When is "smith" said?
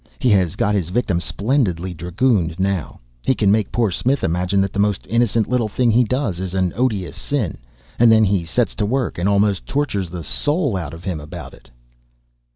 3.91-4.23